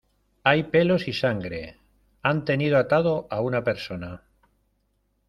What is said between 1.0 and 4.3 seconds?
y sangre. han tenido atado a una persona.